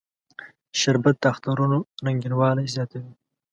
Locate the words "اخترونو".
1.33-1.77